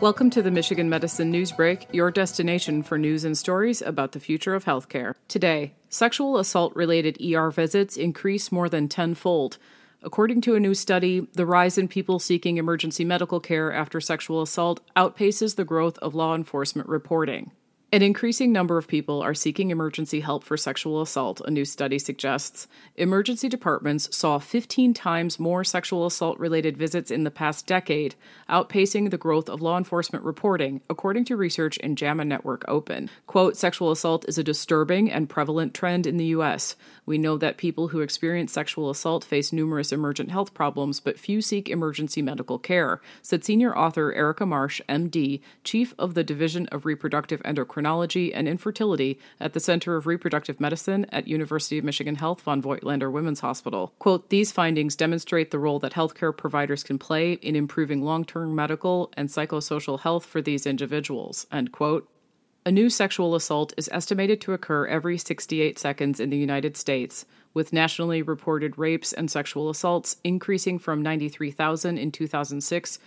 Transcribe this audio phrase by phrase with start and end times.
[0.00, 4.18] Welcome to the Michigan Medicine News Break, your destination for news and stories about the
[4.18, 5.14] future of healthcare.
[5.28, 9.56] Today, sexual assault related ER visits increase more than tenfold.
[10.02, 14.42] According to a new study, the rise in people seeking emergency medical care after sexual
[14.42, 17.52] assault outpaces the growth of law enforcement reporting.
[17.94, 22.00] An increasing number of people are seeking emergency help for sexual assault, a new study
[22.00, 22.66] suggests.
[22.96, 28.16] Emergency departments saw 15 times more sexual assault related visits in the past decade,
[28.50, 33.10] outpacing the growth of law enforcement reporting, according to research in JAMA Network Open.
[33.28, 36.74] Quote, sexual assault is a disturbing and prevalent trend in the U.S.
[37.06, 41.40] We know that people who experience sexual assault face numerous emergent health problems, but few
[41.40, 46.84] seek emergency medical care, said senior author Erica Marsh, MD, chief of the Division of
[46.84, 52.16] Reproductive Endocrinology endocrinology and infertility at the Center of Reproductive Medicine at University of Michigan
[52.16, 53.92] Health von Voigtlander Women's Hospital.
[53.98, 59.12] Quote, these findings demonstrate the role that healthcare providers can play in improving long-term medical
[59.16, 62.08] and psychosocial health for these individuals, end quote.
[62.66, 67.26] A new sexual assault is estimated to occur every 68 seconds in the United States,
[67.52, 72.98] with nationally reported rapes and sexual assaults increasing from 93,000 in 2006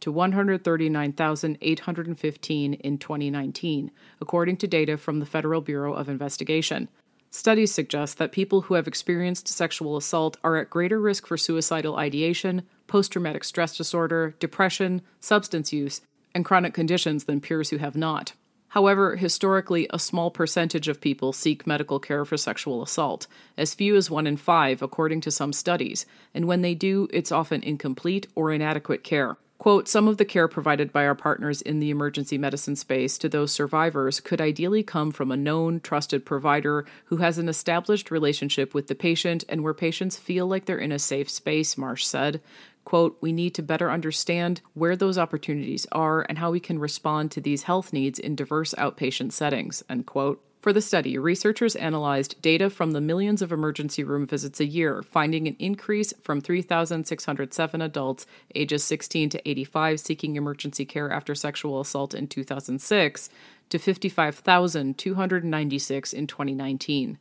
[0.00, 6.88] to 139,815 in 2019, according to data from the Federal Bureau of Investigation.
[7.30, 11.96] Studies suggest that people who have experienced sexual assault are at greater risk for suicidal
[11.96, 16.00] ideation, post traumatic stress disorder, depression, substance use,
[16.34, 18.32] and chronic conditions than peers who have not.
[18.68, 23.96] However, historically, a small percentage of people seek medical care for sexual assault, as few
[23.96, 28.26] as one in five, according to some studies, and when they do, it's often incomplete
[28.34, 29.36] or inadequate care.
[29.58, 33.28] Quote, some of the care provided by our partners in the emergency medicine space to
[33.28, 38.74] those survivors could ideally come from a known, trusted provider who has an established relationship
[38.74, 42.42] with the patient and where patients feel like they're in a safe space, Marsh said.
[42.84, 47.32] Quote, we need to better understand where those opportunities are and how we can respond
[47.32, 50.45] to these health needs in diverse outpatient settings, end quote.
[50.66, 55.04] For the study, researchers analyzed data from the millions of emergency room visits a year,
[55.04, 61.80] finding an increase from 3,607 adults ages 16 to 85 seeking emergency care after sexual
[61.80, 63.30] assault in 2006
[63.68, 67.18] to 55,296 in 2019.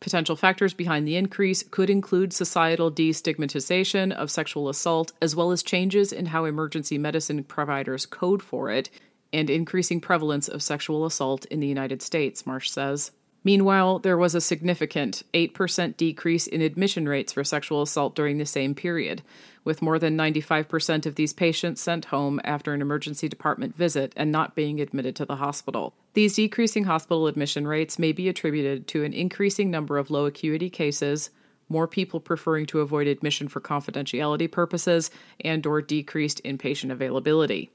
[0.00, 5.62] Potential factors behind the increase could include societal destigmatization of sexual assault, as well as
[5.62, 8.90] changes in how emergency medicine providers code for it,
[9.34, 13.10] and increasing prevalence of sexual assault in the United States, Marsh says.
[13.42, 18.46] Meanwhile, there was a significant 8% decrease in admission rates for sexual assault during the
[18.46, 19.20] same period,
[19.64, 24.32] with more than 95% of these patients sent home after an emergency department visit and
[24.32, 25.92] not being admitted to the hospital.
[26.14, 30.70] These decreasing hospital admission rates may be attributed to an increasing number of low acuity
[30.70, 31.28] cases,
[31.68, 37.70] more people preferring to avoid admission for confidentiality purposes, and or decreased inpatient availability.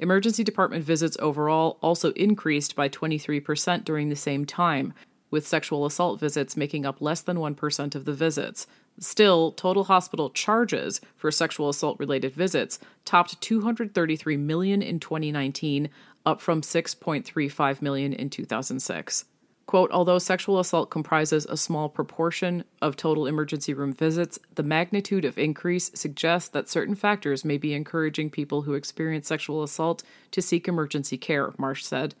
[0.00, 4.94] Emergency department visits overall also increased by 23% during the same time,
[5.30, 8.66] with sexual assault visits making up less than 1% of the visits.
[8.98, 15.90] Still, total hospital charges for sexual assault related visits topped 233 million in 2019,
[16.24, 19.26] up from 6.35 million in 2006.
[19.70, 25.24] Quote, although sexual assault comprises a small proportion of total emergency room visits, the magnitude
[25.24, 30.42] of increase suggests that certain factors may be encouraging people who experience sexual assault to
[30.42, 32.16] seek emergency care, Marsh said.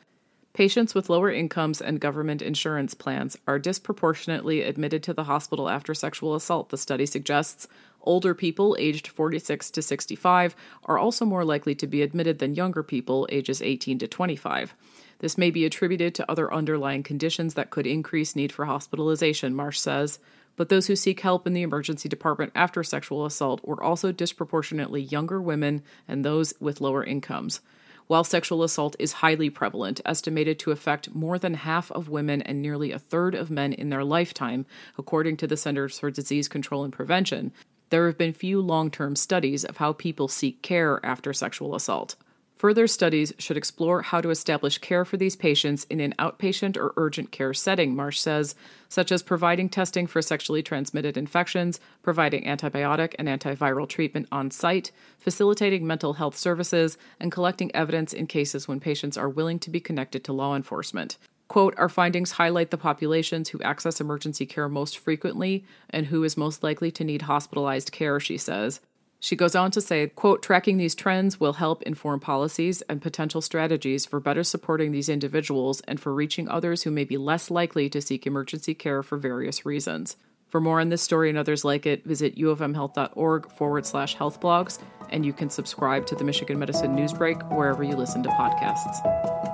[0.52, 5.92] Patients with lower incomes and government insurance plans are disproportionately admitted to the hospital after
[5.92, 7.66] sexual assault, the study suggests.
[8.02, 12.84] Older people aged 46 to 65 are also more likely to be admitted than younger
[12.84, 14.72] people ages 18 to 25.
[15.20, 19.78] This may be attributed to other underlying conditions that could increase need for hospitalization, Marsh
[19.78, 20.18] says.
[20.56, 25.00] But those who seek help in the emergency department after sexual assault were also disproportionately
[25.00, 27.60] younger women and those with lower incomes.
[28.06, 32.60] While sexual assault is highly prevalent, estimated to affect more than half of women and
[32.60, 34.66] nearly a third of men in their lifetime,
[34.98, 37.52] according to the Centers for Disease Control and Prevention,
[37.90, 42.16] there have been few long term studies of how people seek care after sexual assault.
[42.60, 46.92] Further studies should explore how to establish care for these patients in an outpatient or
[46.98, 48.54] urgent care setting, Marsh says,
[48.86, 54.92] such as providing testing for sexually transmitted infections, providing antibiotic and antiviral treatment on site,
[55.18, 59.80] facilitating mental health services, and collecting evidence in cases when patients are willing to be
[59.80, 61.16] connected to law enforcement.
[61.48, 66.36] Quote, our findings highlight the populations who access emergency care most frequently and who is
[66.36, 68.80] most likely to need hospitalized care, she says.
[69.22, 73.42] She goes on to say, quote, tracking these trends will help inform policies and potential
[73.42, 77.90] strategies for better supporting these individuals and for reaching others who may be less likely
[77.90, 80.16] to seek emergency care for various reasons.
[80.48, 84.80] For more on this story and others like it, visit uofmhealth.org forward slash health blogs,
[85.10, 89.49] and you can subscribe to the Michigan Medicine Newsbreak wherever you listen to podcasts.